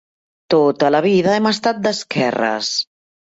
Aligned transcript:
Tota 0.53 0.89
la 0.95 1.01
vida 1.07 1.35
hem 1.41 1.49
estat 1.51 1.83
d'esquerres. 1.85 2.73